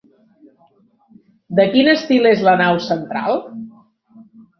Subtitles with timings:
[1.59, 3.37] De quin estil és la nau central?